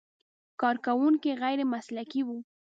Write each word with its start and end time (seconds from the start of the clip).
کارکوونکي 0.61 1.31
غیر 1.41 1.59
مسلکي 1.73 2.21
و. 2.27 2.29